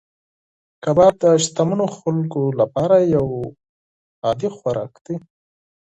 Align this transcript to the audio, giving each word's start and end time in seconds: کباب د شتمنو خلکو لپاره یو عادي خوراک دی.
کباب 0.83 1.13
د 1.23 1.23
شتمنو 1.43 1.85
خلکو 1.97 2.41
لپاره 2.59 2.95
یو 3.15 3.27
عادي 4.25 4.49
خوراک 4.55 4.93
دی. 5.05 5.15